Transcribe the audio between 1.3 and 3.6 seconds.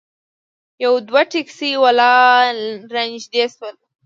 ټیکسي والا رانږدې